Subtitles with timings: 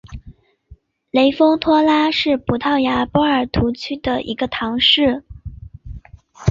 [1.11, 5.21] 雷丰托拉是葡萄牙波尔图区的一个堂区。